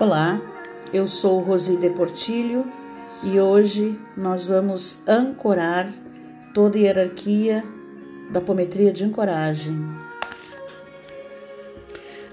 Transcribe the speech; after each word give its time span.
Olá, 0.00 0.40
eu 0.92 1.06
sou 1.06 1.38
Rosi 1.38 1.76
de 1.76 1.88
Portilho 1.88 2.66
e 3.22 3.38
hoje 3.38 3.96
nós 4.16 4.44
vamos 4.44 4.98
ancorar 5.06 5.88
toda 6.52 6.76
a 6.76 6.80
hierarquia 6.80 7.64
da 8.28 8.40
pometria 8.40 8.92
de 8.92 9.04
ancoragem. 9.04 9.78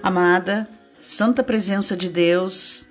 Amada, 0.02 0.68
Santa 0.98 1.44
Presença 1.44 1.96
de 1.96 2.10
Deus, 2.10 2.88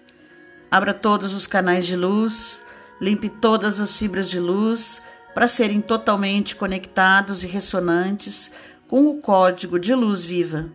abra 0.71 0.95
todos 0.95 1.35
os 1.35 1.49
canais 1.49 1.85
de 1.85 1.97
luz, 1.97 2.63
limpe 3.01 3.29
todas 3.29 3.81
as 3.81 3.97
fibras 3.97 4.31
de 4.31 4.39
luz 4.39 5.03
para 5.35 5.49
serem 5.49 5.81
totalmente 5.81 6.55
conectados 6.55 7.43
e 7.43 7.49
ressonantes 7.49 8.53
com 8.87 9.09
o 9.09 9.21
código 9.21 9.81
de 9.81 9.93
luz 9.97 10.23
viva 10.23 10.71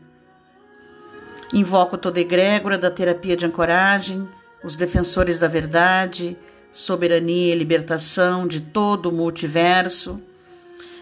Invoco 1.55 1.97
toda 1.97 2.19
egrégora 2.19 2.77
da 2.77 2.91
terapia 2.91 3.33
de 3.33 3.45
ancoragem, 3.45 4.27
os 4.61 4.75
defensores 4.75 5.39
da 5.39 5.47
verdade, 5.47 6.37
soberania 6.69 7.55
e 7.55 7.57
libertação 7.57 8.45
de 8.45 8.59
todo 8.59 9.05
o 9.05 9.11
multiverso, 9.13 10.21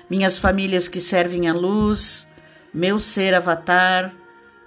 minhas 0.07 0.37
famílias 0.37 0.87
que 0.87 1.01
servem 1.01 1.49
à 1.49 1.53
luz, 1.55 2.27
meu 2.71 2.99
ser 2.99 3.33
avatar, 3.33 4.13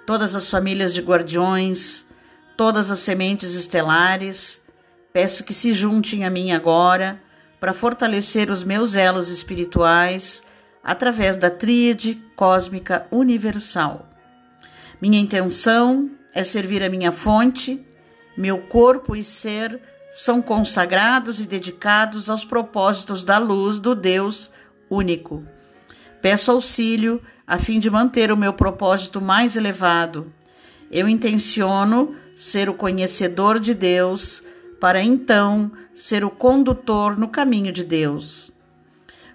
todas 0.04 0.34
as 0.34 0.48
famílias 0.48 0.92
de 0.92 1.02
guardiões, 1.02 2.06
todas 2.56 2.90
as 2.90 2.98
sementes 2.98 3.54
estelares, 3.54 4.64
peço 5.12 5.44
que 5.44 5.54
se 5.54 5.72
juntem 5.72 6.24
a 6.24 6.30
mim 6.30 6.50
agora 6.50 7.16
para 7.60 7.72
fortalecer 7.72 8.50
os 8.50 8.64
meus 8.64 8.96
elos 8.96 9.28
espirituais 9.28 10.42
através 10.82 11.36
da 11.36 11.48
tríade 11.48 12.20
cósmica 12.34 13.06
universal. 13.12 14.15
Minha 15.00 15.20
intenção 15.20 16.10
é 16.34 16.42
servir 16.42 16.82
a 16.82 16.88
minha 16.88 17.12
fonte, 17.12 17.84
meu 18.36 18.58
corpo 18.58 19.14
e 19.14 19.22
ser 19.22 19.80
são 20.10 20.40
consagrados 20.40 21.40
e 21.40 21.46
dedicados 21.46 22.30
aos 22.30 22.44
propósitos 22.44 23.22
da 23.22 23.38
luz 23.38 23.78
do 23.78 23.94
Deus 23.94 24.52
único. 24.88 25.44
Peço 26.22 26.50
auxílio 26.50 27.20
a 27.46 27.58
fim 27.58 27.78
de 27.78 27.90
manter 27.90 28.32
o 28.32 28.36
meu 28.36 28.52
propósito 28.52 29.20
mais 29.20 29.56
elevado. 29.56 30.32
Eu 30.90 31.08
intenciono 31.08 32.14
ser 32.34 32.68
o 32.68 32.74
conhecedor 32.74 33.60
de 33.60 33.74
Deus, 33.74 34.42
para 34.80 35.02
então 35.02 35.70
ser 35.94 36.24
o 36.24 36.30
condutor 36.30 37.18
no 37.18 37.28
caminho 37.28 37.72
de 37.72 37.84
Deus. 37.84 38.50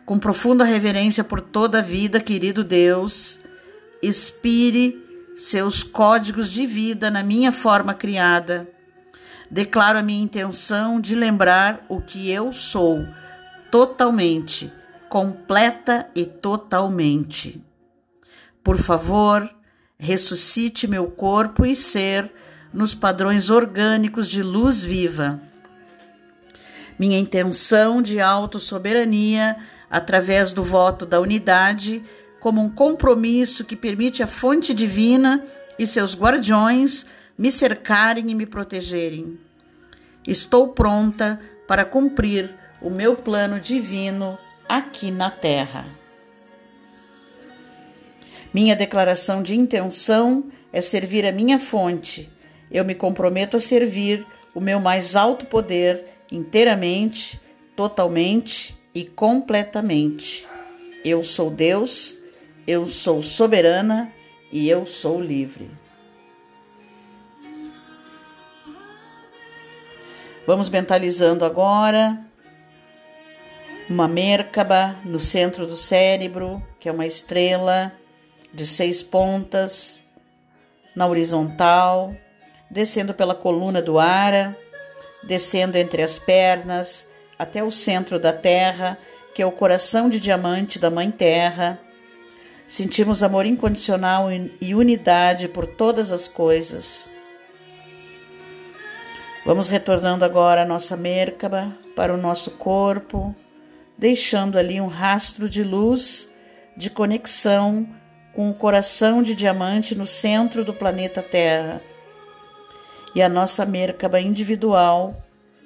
Com 0.05 0.19
profunda 0.19 0.63
reverência 0.63 1.23
por 1.23 1.41
toda 1.41 1.79
a 1.79 1.81
vida, 1.81 2.19
querido 2.19 2.63
Deus, 2.63 3.39
expire 4.01 5.10
seus 5.35 5.83
códigos 5.83 6.51
de 6.51 6.65
vida 6.65 7.09
na 7.09 7.23
minha 7.23 7.51
forma 7.51 7.93
criada. 7.93 8.67
Declaro 9.49 9.99
a 9.99 10.03
minha 10.03 10.23
intenção 10.23 10.99
de 10.99 11.15
lembrar 11.15 11.85
o 11.89 12.01
que 12.01 12.31
eu 12.31 12.53
sou, 12.53 13.05
totalmente, 13.69 14.71
completa 15.09 16.09
e 16.15 16.25
totalmente. 16.25 17.61
Por 18.63 18.77
favor, 18.77 19.49
ressuscite 19.97 20.87
meu 20.87 21.11
corpo 21.11 21.65
e 21.65 21.75
ser 21.75 22.31
nos 22.73 22.95
padrões 22.95 23.49
orgânicos 23.49 24.27
de 24.27 24.41
luz 24.41 24.83
viva. 24.83 25.41
Minha 26.97 27.17
intenção 27.17 28.01
de 28.01 28.21
autossoberania, 28.21 29.57
através 29.89 30.53
do 30.53 30.63
voto 30.63 31.05
da 31.05 31.19
unidade, 31.19 32.03
como 32.41 32.59
um 32.59 32.69
compromisso 32.69 33.63
que 33.63 33.75
permite 33.75 34.21
a 34.21 34.27
fonte 34.27 34.73
divina 34.73 35.45
e 35.79 35.87
seus 35.87 36.15
guardiões 36.15 37.05
me 37.37 37.51
cercarem 37.51 38.29
e 38.31 38.35
me 38.35 38.47
protegerem. 38.47 39.39
Estou 40.27 40.69
pronta 40.69 41.39
para 41.67 41.85
cumprir 41.85 42.53
o 42.81 42.89
meu 42.89 43.15
plano 43.15 43.59
divino 43.59 44.37
aqui 44.67 45.11
na 45.11 45.29
Terra. 45.29 45.85
Minha 48.53 48.75
declaração 48.75 49.41
de 49.41 49.55
intenção 49.55 50.45
é 50.73 50.81
servir 50.81 51.25
a 51.25 51.31
minha 51.31 51.59
fonte. 51.59 52.29
Eu 52.71 52.83
me 52.83 52.95
comprometo 52.95 53.57
a 53.57 53.61
servir 53.61 54.25
o 54.55 54.59
meu 54.59 54.79
mais 54.79 55.15
alto 55.15 55.45
poder 55.45 56.03
inteiramente, 56.31 57.39
totalmente 57.75 58.75
e 58.95 59.03
completamente. 59.03 60.47
Eu 61.05 61.23
sou 61.23 61.49
Deus 61.49 62.20
eu 62.67 62.87
sou 62.87 63.21
soberana 63.21 64.11
e 64.51 64.69
eu 64.69 64.85
sou 64.85 65.21
livre. 65.21 65.69
Vamos 70.45 70.69
mentalizando 70.69 71.45
agora 71.45 72.17
uma 73.89 74.07
Merkaba 74.07 74.95
no 75.05 75.19
centro 75.19 75.65
do 75.65 75.75
cérebro, 75.75 76.61
que 76.79 76.89
é 76.89 76.91
uma 76.91 77.05
estrela 77.05 77.91
de 78.53 78.65
seis 78.65 79.01
pontas 79.01 80.01
na 80.95 81.07
horizontal, 81.07 82.13
descendo 82.69 83.13
pela 83.13 83.35
coluna 83.35 83.81
do 83.81 83.99
ara, 83.99 84.55
descendo 85.23 85.77
entre 85.77 86.01
as 86.01 86.19
pernas 86.19 87.07
até 87.37 87.63
o 87.63 87.71
centro 87.71 88.19
da 88.19 88.33
Terra, 88.33 88.97
que 89.33 89.41
é 89.41 89.45
o 89.45 89.51
coração 89.51 90.09
de 90.09 90.19
diamante 90.19 90.79
da 90.79 90.89
Mãe 90.89 91.09
Terra 91.09 91.79
Sentimos 92.71 93.21
amor 93.21 93.45
incondicional 93.45 94.29
e 94.61 94.73
unidade 94.73 95.49
por 95.49 95.67
todas 95.67 96.09
as 96.09 96.29
coisas. 96.29 97.09
Vamos 99.45 99.67
retornando 99.67 100.23
agora 100.23 100.61
a 100.61 100.65
nossa 100.65 100.95
Merkaba 100.95 101.75
para 101.97 102.13
o 102.13 102.17
nosso 102.17 102.51
corpo, 102.51 103.35
deixando 103.97 104.57
ali 104.57 104.79
um 104.79 104.87
rastro 104.87 105.49
de 105.49 105.65
luz, 105.65 106.31
de 106.77 106.89
conexão 106.89 107.85
com 108.33 108.49
o 108.49 108.53
coração 108.53 109.21
de 109.21 109.35
diamante 109.35 109.93
no 109.93 110.05
centro 110.05 110.63
do 110.63 110.73
planeta 110.73 111.21
Terra. 111.21 111.81
E 113.13 113.21
a 113.21 113.27
nossa 113.27 113.65
Merkaba 113.65 114.21
individual, 114.21 115.21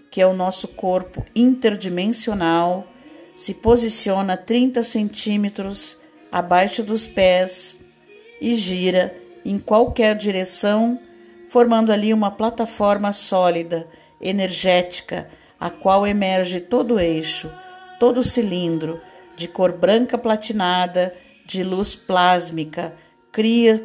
que 0.09 0.19
é 0.19 0.25
o 0.25 0.33
nosso 0.33 0.69
corpo 0.69 1.23
interdimensional, 1.35 2.83
se 3.35 3.53
posiciona 3.53 4.33
a 4.33 4.37
30 4.37 4.81
centímetros 4.81 6.03
abaixo 6.35 6.84
dos 6.84 7.07
pés 7.07 7.79
e 8.41 8.56
gira 8.56 9.16
em 9.46 9.57
qualquer 9.57 10.18
direção, 10.18 11.00
formando 11.47 11.94
ali 11.94 12.13
uma 12.13 12.29
plataforma 12.29 13.13
sólida, 13.13 13.88
energética, 14.19 15.29
a 15.57 15.69
qual 15.69 16.06
emerge 16.06 16.59
todo 16.59 16.96
o 16.96 17.00
eixo, 17.00 17.50
todo 18.01 18.18
o 18.18 18.23
cilindro, 18.23 19.00
de 19.38 19.47
cor 19.47 19.72
branca 19.72 20.18
platinada, 20.18 21.16
de 21.46 21.63
luz 21.63 21.96
plásmica, 21.96 22.94
cria, 23.31 23.81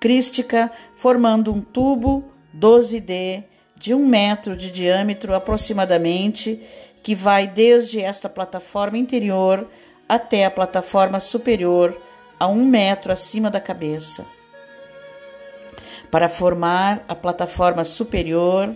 crística, 0.00 0.72
formando 0.96 1.52
um 1.52 1.60
tubo 1.60 2.24
12D 2.58 3.44
de 3.76 3.92
um 3.92 4.06
metro 4.06 4.56
de 4.56 4.70
diâmetro 4.70 5.34
aproximadamente, 5.34 6.58
que 7.02 7.14
vai 7.14 7.46
desde 7.46 8.00
esta 8.00 8.30
plataforma 8.30 8.96
interior 8.96 9.68
até 10.08 10.44
a 10.44 10.50
plataforma 10.50 11.20
superior, 11.20 12.00
a 12.38 12.46
um 12.46 12.64
metro 12.64 13.12
acima 13.12 13.50
da 13.50 13.60
cabeça. 13.60 14.26
Para 16.10 16.28
formar 16.28 17.02
a 17.08 17.14
plataforma 17.14 17.84
superior, 17.84 18.74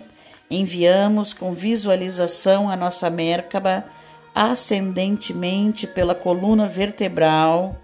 enviamos 0.49 1.33
com 1.33 1.53
visualização 1.53 2.69
a 2.69 2.75
nossa 2.75 3.09
Merkaba 3.09 3.85
ascendentemente 4.33 5.87
pela 5.87 6.15
coluna 6.15 6.65
vertebral 6.65 7.75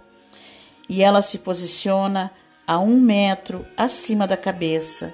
e 0.87 1.03
ela 1.03 1.21
se 1.21 1.39
posiciona 1.39 2.31
a 2.67 2.79
um 2.79 2.99
metro 2.99 3.65
acima 3.77 4.27
da 4.27 4.37
cabeça, 4.37 5.13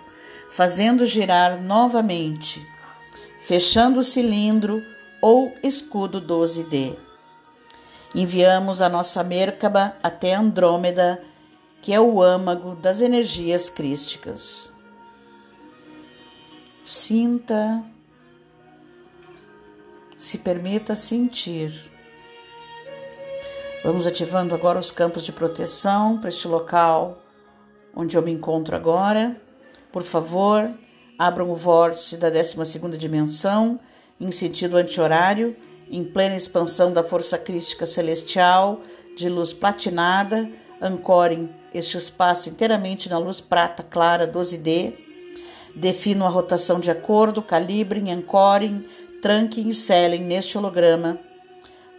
fazendo 0.49 1.05
girar 1.05 1.61
novamente, 1.61 2.65
fechando 3.45 3.99
o 3.99 4.03
cilindro 4.03 4.81
ou 5.21 5.53
escudo 5.63 6.21
12D. 6.21 6.95
Enviamos 8.13 8.81
a 8.81 8.89
nossa 8.89 9.23
Merkaba 9.23 9.95
até 10.03 10.33
Andrômeda, 10.33 11.21
que 11.81 11.93
é 11.93 11.99
o 11.99 12.21
âmago 12.21 12.75
das 12.75 12.99
energias 12.99 13.69
crísticas. 13.69 14.73
Sinta, 16.83 17.83
se 20.15 20.39
permita 20.39 20.95
sentir. 20.95 21.89
Vamos 23.83 24.05
ativando 24.05 24.53
agora 24.53 24.77
os 24.77 24.91
campos 24.91 25.23
de 25.23 25.31
proteção 25.31 26.19
para 26.19 26.29
este 26.29 26.47
local 26.47 27.17
onde 27.95 28.17
eu 28.17 28.21
me 28.21 28.31
encontro 28.31 28.75
agora. 28.75 29.39
Por 29.91 30.03
favor, 30.03 30.69
abram 31.17 31.49
o 31.49 31.55
vórtice 31.55 32.17
da 32.17 32.29
12 32.29 32.97
dimensão 32.97 33.79
em 34.19 34.31
sentido 34.31 34.77
anti-horário 34.77 35.51
em 35.91 36.03
plena 36.03 36.35
expansão 36.35 36.93
da 36.93 37.03
força 37.03 37.37
crística 37.37 37.85
celestial 37.85 38.79
de 39.15 39.27
luz 39.29 39.51
platinada, 39.51 40.49
ancorem 40.81 41.49
este 41.73 41.97
espaço 41.97 42.49
inteiramente 42.49 43.09
na 43.09 43.17
luz 43.17 43.39
prata 43.41 43.83
clara 43.83 44.27
12D. 44.27 44.93
Defino 45.75 46.25
a 46.25 46.29
rotação 46.29 46.79
de 46.79 46.89
acordo, 46.89 47.41
calibrem, 47.41 48.11
ancorem, 48.11 48.85
tranquem 49.21 49.69
e 49.69 49.73
selem 49.73 50.21
neste 50.21 50.57
holograma. 50.57 51.19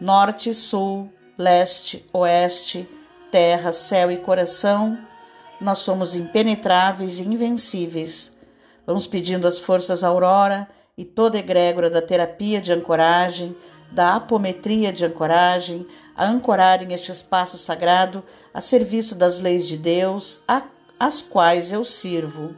Norte, 0.01 0.53
sul, 0.53 1.09
leste, 1.39 2.05
oeste, 2.13 2.89
terra, 3.31 3.73
céu 3.73 4.11
e 4.11 4.17
coração, 4.17 4.99
nós 5.61 5.79
somos 5.79 6.15
impenetráveis 6.15 7.19
e 7.19 7.23
invencíveis. 7.23 8.37
Vamos 8.87 9.07
pedindo 9.07 9.47
as 9.47 9.59
forças 9.59 10.03
aurora 10.03 10.69
e 10.99 11.05
toda 11.05 11.39
egrégora 11.39 11.89
da 11.89 12.03
terapia 12.03 12.61
de 12.61 12.73
ancoragem, 12.73 13.57
da 13.93 14.17
apometria 14.17 14.93
de 14.93 15.05
ancoragem, 15.05 15.87
a 16.17 16.27
ancorarem 16.27 16.93
este 16.93 17.13
espaço 17.13 17.57
sagrado 17.57 18.23
a 18.53 18.61
serviço 18.61 19.15
das 19.15 19.39
leis 19.39 19.67
de 19.67 19.77
Deus, 19.77 20.43
as 20.99 21.23
quais 21.23 21.73
eu 21.73 21.85
sirvo. 21.85 22.55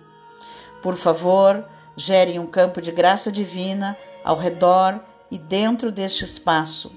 Por 0.82 0.96
favor, 0.96 1.64
gerem 1.96 2.38
um 2.38 2.46
campo 2.46 2.80
de 2.80 2.90
graça 2.92 3.30
divina 3.30 3.96
ao 4.24 4.36
redor 4.36 4.98
e 5.30 5.38
dentro 5.38 5.90
deste 5.90 6.24
espaço. 6.24 6.92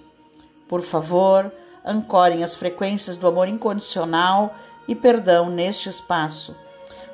Por 0.68 0.81
favor, 0.81 1.51
ancorem 1.86 2.44
as 2.44 2.56
frequências 2.56 3.16
do 3.16 3.28
amor 3.28 3.48
incondicional 3.48 4.54
e 4.88 4.95
perdão 4.95 5.50
neste 5.50 5.90
espaço. 5.90 6.56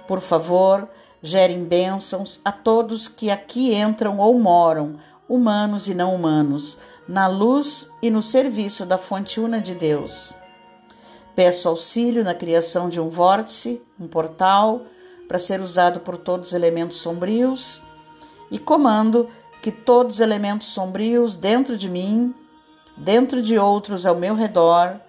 Por 0.08 0.20
favor, 0.20 0.88
gerem 1.22 1.64
bênçãos 1.64 2.42
a 2.44 2.52
todos 2.52 3.08
que 3.08 3.30
aqui 3.30 3.74
entram 3.74 4.18
ou 4.20 4.38
moram, 4.40 4.98
humanos 5.28 5.88
e 5.88 5.94
não 5.94 6.14
humanos, 6.14 6.80
na 7.08 7.28
luz 7.28 7.90
e 8.02 8.10
no 8.10 8.22
serviço 8.22 8.86
da 8.86 8.98
fonte 8.98 9.40
una 9.40 9.60
de 9.60 9.76
Deus. 9.76 10.34
Peço 11.36 11.68
auxílio 11.68 12.24
na 12.24 12.34
criação 12.34 12.88
de 12.88 13.02
um 13.02 13.10
vórtice, 13.10 13.82
um 14.00 14.08
portal, 14.08 14.82
para 15.28 15.40
ser 15.40 15.62
usado 15.62 16.00
por 16.02 16.18
todos 16.18 16.50
os 16.50 16.54
elementos 16.54 16.98
sombrios, 16.98 17.82
e 18.52 18.60
comando 18.60 19.30
que 19.62 19.72
todos 19.72 20.16
os 20.16 20.20
elementos 20.20 20.68
sombrios 20.68 21.36
dentro 21.36 21.78
de 21.78 21.90
mim, 21.90 22.36
dentro 22.96 23.42
de 23.42 23.58
outros 23.58 24.06
ao 24.06 24.16
meu 24.16 24.36
redor, 24.36 25.00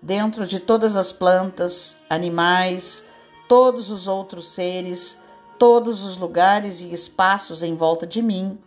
dentro 0.00 0.46
de 0.46 0.60
todas 0.60 0.96
as 0.96 1.12
plantas, 1.12 1.98
animais, 2.08 3.04
todos 3.48 3.90
os 3.90 4.06
outros 4.06 4.48
seres, 4.48 5.20
todos 5.58 6.04
os 6.04 6.16
lugares 6.16 6.80
e 6.80 6.92
espaços 6.92 7.62
em 7.62 7.74
volta 7.74 8.06
de 8.06 8.22
mim, 8.22 8.58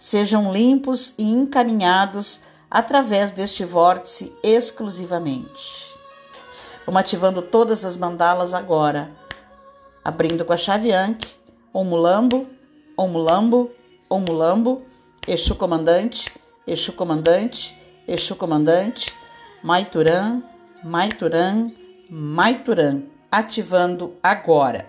sejam 0.00 0.50
limpos 0.50 1.12
e 1.18 1.30
encaminhados 1.30 2.40
através 2.70 3.30
deste 3.30 3.66
vórtice 3.66 4.32
exclusivamente. 4.42 5.94
Vamos 6.86 7.02
ativando 7.02 7.42
todas 7.42 7.84
as 7.84 7.98
mandalas 7.98 8.54
agora, 8.54 9.10
abrindo 10.02 10.42
com 10.42 10.54
a 10.54 10.56
chave 10.56 10.90
Anki, 10.90 11.28
Omulambo, 11.70 12.48
Omulambo, 12.96 13.70
Omulambo, 14.08 14.82
Exu 15.28 15.54
Comandante, 15.54 16.32
Exu 16.66 16.94
Comandante, 16.94 17.78
Exu 18.08 18.34
Comandante, 18.36 19.14
Maituran, 19.62 20.42
Maituran, 20.82 21.70
Maituran, 22.08 23.02
ativando 23.30 24.16
agora. 24.22 24.88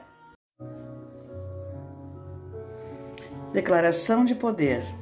Declaração 3.52 4.24
de 4.24 4.34
poder. 4.34 5.01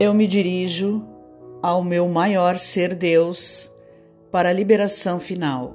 Eu 0.00 0.14
me 0.14 0.28
dirijo 0.28 1.04
ao 1.60 1.82
meu 1.82 2.08
maior 2.08 2.56
ser 2.56 2.94
Deus 2.94 3.72
para 4.30 4.50
a 4.50 4.52
liberação 4.52 5.18
final. 5.18 5.74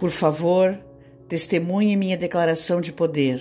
Por 0.00 0.10
favor, 0.10 0.76
testemunhe 1.28 1.96
minha 1.96 2.16
declaração 2.16 2.80
de 2.80 2.92
poder. 2.92 3.40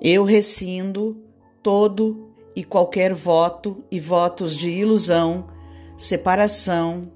Eu 0.00 0.22
rescindo 0.22 1.20
todo 1.64 2.32
e 2.54 2.62
qualquer 2.62 3.12
voto 3.12 3.82
e 3.90 3.98
votos 3.98 4.56
de 4.56 4.70
ilusão, 4.70 5.48
separação, 5.96 7.10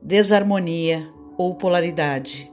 desarmonia 0.00 1.06
ou 1.36 1.54
polaridade. 1.54 2.50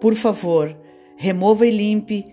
Por 0.00 0.14
favor, 0.14 0.78
remova 1.16 1.66
e 1.66 1.70
limpe 1.72 2.24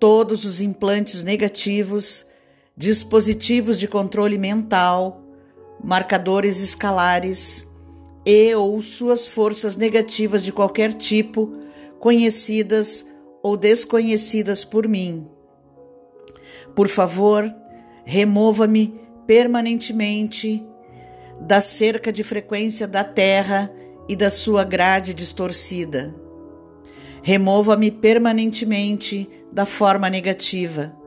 todos 0.00 0.46
os 0.46 0.62
implantes 0.62 1.22
negativos, 1.22 2.27
dispositivos 2.78 3.80
de 3.80 3.88
controle 3.88 4.38
mental, 4.38 5.20
marcadores 5.82 6.62
escalares 6.62 7.68
e 8.24 8.54
ou 8.54 8.80
suas 8.80 9.26
forças 9.26 9.74
negativas 9.76 10.44
de 10.44 10.52
qualquer 10.52 10.92
tipo, 10.92 11.52
conhecidas 11.98 13.04
ou 13.42 13.56
desconhecidas 13.56 14.64
por 14.64 14.86
mim. 14.86 15.26
Por 16.76 16.86
favor, 16.86 17.52
remova-me 18.04 18.94
permanentemente 19.26 20.64
da 21.40 21.60
cerca 21.60 22.12
de 22.12 22.22
frequência 22.22 22.86
da 22.86 23.02
Terra 23.02 23.72
e 24.08 24.14
da 24.14 24.30
sua 24.30 24.62
grade 24.62 25.14
distorcida. 25.14 26.14
Remova-me 27.22 27.90
permanentemente 27.90 29.28
da 29.52 29.66
forma 29.66 30.08
negativa. 30.08 30.97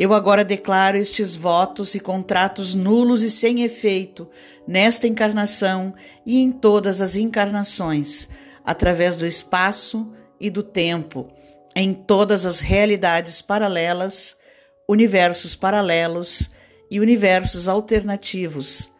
Eu 0.00 0.14
agora 0.14 0.42
declaro 0.42 0.96
estes 0.96 1.36
votos 1.36 1.94
e 1.94 2.00
contratos 2.00 2.74
nulos 2.74 3.20
e 3.20 3.30
sem 3.30 3.64
efeito 3.64 4.26
nesta 4.66 5.06
encarnação 5.06 5.94
e 6.24 6.40
em 6.40 6.50
todas 6.50 7.02
as 7.02 7.16
encarnações, 7.16 8.26
através 8.64 9.18
do 9.18 9.26
espaço 9.26 10.10
e 10.40 10.48
do 10.48 10.62
tempo, 10.62 11.30
em 11.76 11.92
todas 11.92 12.46
as 12.46 12.60
realidades 12.60 13.42
paralelas, 13.42 14.38
universos 14.88 15.54
paralelos 15.54 16.48
e 16.90 16.98
universos 16.98 17.68
alternativos, 17.68 18.90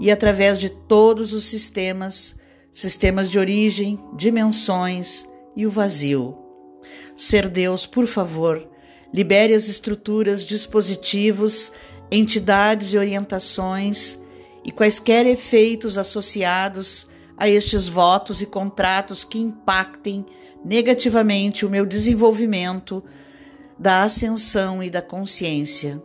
e 0.00 0.10
através 0.10 0.58
de 0.58 0.70
todos 0.70 1.32
os 1.32 1.44
sistemas, 1.44 2.34
sistemas 2.72 3.30
de 3.30 3.38
origem, 3.38 3.96
dimensões, 4.16 5.24
e 5.54 5.64
o 5.64 5.70
vazio. 5.70 6.36
Ser 7.14 7.48
Deus, 7.48 7.86
por 7.86 8.08
favor, 8.08 8.67
libere 9.12 9.54
as 9.54 9.68
estruturas, 9.68 10.44
dispositivos, 10.44 11.72
entidades 12.10 12.92
e 12.92 12.98
orientações 12.98 14.18
e 14.64 14.70
quaisquer 14.70 15.26
efeitos 15.26 15.96
associados 15.96 17.08
a 17.36 17.48
estes 17.48 17.88
votos 17.88 18.42
e 18.42 18.46
contratos 18.46 19.24
que 19.24 19.38
impactem 19.38 20.26
negativamente 20.64 21.64
o 21.64 21.70
meu 21.70 21.86
desenvolvimento 21.86 23.02
da 23.78 24.02
ascensão 24.02 24.82
e 24.82 24.90
da 24.90 25.00
consciência. 25.00 26.02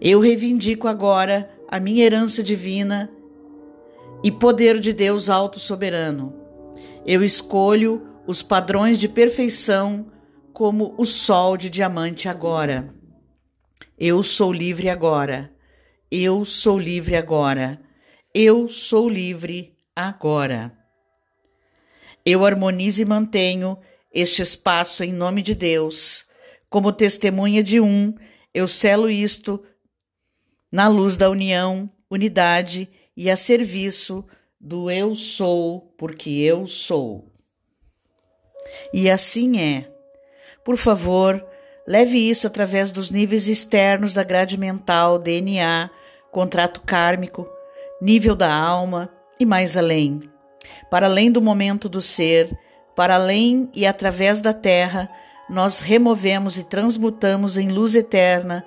Eu 0.00 0.20
reivindico 0.20 0.88
agora 0.88 1.48
a 1.68 1.78
minha 1.78 2.04
herança 2.04 2.42
divina 2.42 3.10
e 4.24 4.30
poder 4.30 4.80
de 4.80 4.92
Deus 4.92 5.28
alto 5.28 5.60
soberano. 5.60 6.34
Eu 7.06 7.22
escolho 7.22 8.06
os 8.26 8.42
padrões 8.42 8.98
de 8.98 9.08
perfeição 9.08 10.06
como 10.58 10.92
o 10.98 11.04
sol 11.04 11.56
de 11.56 11.70
diamante 11.70 12.28
agora. 12.28 12.92
Eu 13.96 14.24
sou 14.24 14.52
livre 14.52 14.88
agora. 14.88 15.54
Eu 16.10 16.44
sou 16.44 16.76
livre 16.76 17.14
agora. 17.14 17.80
Eu 18.34 18.68
sou 18.68 19.08
livre 19.08 19.76
agora. 19.94 20.76
Eu 22.26 22.44
harmonizo 22.44 23.00
e 23.00 23.04
mantenho 23.04 23.78
este 24.12 24.42
espaço 24.42 25.04
em 25.04 25.12
nome 25.12 25.42
de 25.42 25.54
Deus. 25.54 26.26
Como 26.68 26.92
testemunha 26.92 27.62
de 27.62 27.78
um, 27.78 28.12
eu 28.52 28.66
selo 28.66 29.08
isto 29.08 29.62
na 30.72 30.88
luz 30.88 31.16
da 31.16 31.30
união, 31.30 31.88
unidade 32.10 32.88
e 33.16 33.30
a 33.30 33.36
serviço 33.36 34.26
do 34.60 34.90
eu 34.90 35.14
sou, 35.14 35.94
porque 35.96 36.30
eu 36.30 36.66
sou. 36.66 37.32
E 38.92 39.08
assim 39.08 39.60
é. 39.60 39.97
Por 40.64 40.76
favor, 40.76 41.44
leve 41.86 42.18
isso 42.18 42.46
através 42.46 42.92
dos 42.92 43.10
níveis 43.10 43.48
externos 43.48 44.12
da 44.12 44.22
grade 44.22 44.58
mental, 44.58 45.18
DNA, 45.18 45.90
contrato 46.30 46.82
kármico, 46.82 47.48
nível 48.00 48.34
da 48.36 48.52
alma 48.52 49.08
e 49.40 49.46
mais 49.46 49.76
além. 49.76 50.22
Para 50.90 51.06
além 51.06 51.30
do 51.30 51.40
momento 51.40 51.88
do 51.88 52.00
ser, 52.00 52.56
para 52.94 53.14
além 53.14 53.70
e 53.74 53.86
através 53.86 54.40
da 54.40 54.52
Terra, 54.52 55.08
nós 55.48 55.80
removemos 55.80 56.58
e 56.58 56.64
transmutamos 56.64 57.56
em 57.56 57.70
luz 57.70 57.94
eterna 57.94 58.64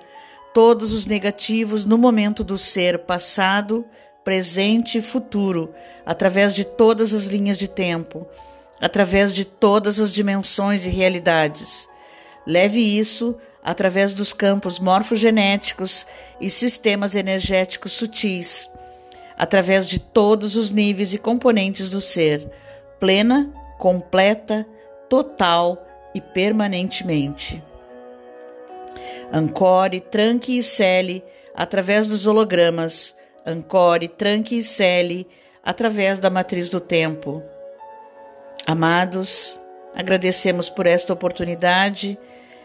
todos 0.52 0.92
os 0.92 1.06
negativos 1.06 1.84
no 1.84 1.96
momento 1.96 2.42
do 2.42 2.58
ser 2.58 2.98
passado, 3.00 3.84
presente 4.24 4.98
e 4.98 5.02
futuro, 5.02 5.72
através 6.04 6.54
de 6.54 6.64
todas 6.64 7.14
as 7.14 7.26
linhas 7.26 7.56
de 7.56 7.68
tempo 7.68 8.26
através 8.82 9.32
de 9.32 9.44
todas 9.44 10.00
as 10.00 10.12
dimensões 10.12 10.84
e 10.84 10.88
realidades. 10.88 11.88
Leve 12.44 12.80
isso 12.80 13.36
através 13.62 14.12
dos 14.12 14.32
campos 14.32 14.80
morfogenéticos 14.80 16.04
e 16.40 16.50
sistemas 16.50 17.14
energéticos 17.14 17.92
sutis, 17.92 18.68
através 19.38 19.88
de 19.88 20.00
todos 20.00 20.56
os 20.56 20.72
níveis 20.72 21.14
e 21.14 21.18
componentes 21.18 21.88
do 21.88 22.00
ser, 22.00 22.50
plena, 22.98 23.48
completa, 23.78 24.66
total 25.08 25.86
e 26.12 26.20
permanentemente. 26.20 27.62
Ancore, 29.32 30.00
tranque 30.00 30.58
e 30.58 30.62
cele 30.62 31.24
através 31.54 32.08
dos 32.08 32.26
hologramas. 32.26 33.14
Ancore, 33.46 34.08
tranque 34.08 34.58
e 34.58 34.62
cele 34.62 35.26
através 35.62 36.18
da 36.18 36.28
matriz 36.28 36.68
do 36.68 36.80
tempo. 36.80 37.42
Amados, 38.66 39.60
agradecemos 39.94 40.70
por 40.70 40.86
esta 40.86 41.12
oportunidade. 41.12 42.18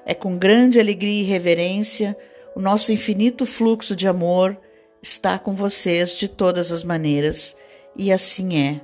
É 0.06 0.14
com 0.14 0.38
grande 0.38 0.80
alegria 0.80 1.22
e 1.22 1.26
reverência 1.26 2.16
o 2.58 2.60
nosso 2.60 2.92
infinito 2.92 3.46
fluxo 3.46 3.96
de 3.96 4.08
amor 4.08 4.60
está 5.00 5.38
com 5.38 5.54
vocês 5.54 6.18
de 6.18 6.28
todas 6.28 6.72
as 6.72 6.84
maneiras, 6.84 7.56
e 7.96 8.12
assim 8.12 8.58
é. 8.58 8.82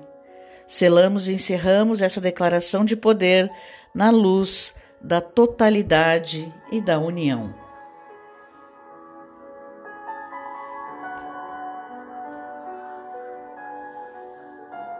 Selamos 0.67 1.27
e 1.27 1.34
encerramos 1.34 2.00
essa 2.00 2.22
declaração 2.22 2.86
de 2.86 2.96
poder 2.96 3.50
na 3.91 4.12
luz 4.12 4.75
da 5.01 5.20
totalidade 5.20 6.53
e 6.72 6.79
da 6.79 7.00
união. 7.00 7.62